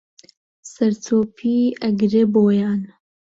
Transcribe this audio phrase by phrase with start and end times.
[0.71, 2.81] سەرچۆپی ئەگرێ بۆیان